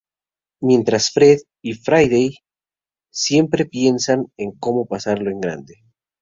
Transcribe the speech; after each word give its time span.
Mientras 0.61 1.11
Fred 1.11 1.41
y 1.61 1.73
Friday 1.73 2.35
siempre 3.11 3.67
piensan 3.67 4.25
en 4.35 4.53
cómo 4.53 4.87
pasarlo 4.87 5.29
en 5.29 5.39
grande. 5.39 5.75